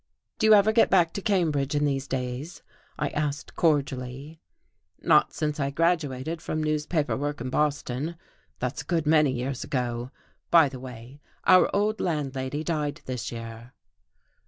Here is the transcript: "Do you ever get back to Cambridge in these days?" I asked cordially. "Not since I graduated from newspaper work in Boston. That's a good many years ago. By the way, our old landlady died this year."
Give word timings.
"Do 0.39 0.47
you 0.47 0.55
ever 0.55 0.71
get 0.71 0.89
back 0.89 1.13
to 1.13 1.21
Cambridge 1.21 1.75
in 1.75 1.85
these 1.85 2.07
days?" 2.07 2.63
I 2.97 3.09
asked 3.09 3.55
cordially. 3.55 4.41
"Not 5.01 5.31
since 5.31 5.59
I 5.59 5.69
graduated 5.69 6.41
from 6.41 6.63
newspaper 6.63 7.15
work 7.15 7.39
in 7.39 7.51
Boston. 7.51 8.15
That's 8.57 8.81
a 8.81 8.85
good 8.85 9.05
many 9.05 9.29
years 9.29 9.63
ago. 9.63 10.09
By 10.49 10.69
the 10.69 10.79
way, 10.79 11.21
our 11.43 11.69
old 11.71 11.99
landlady 12.01 12.63
died 12.63 13.01
this 13.05 13.31
year." 13.31 13.73